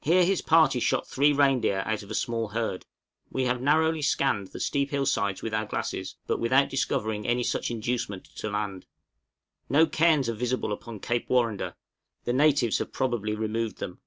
[0.00, 2.84] Here his party shot three reindeer out of a small herd.
[3.30, 7.44] We have narrowly scanned the steep hill sides with our glasses, but without discovering any
[7.44, 8.86] such inducement to land.
[9.68, 11.76] No cairns are visible upon Cape Warrender;
[12.24, 14.00] the natives have probably removed them.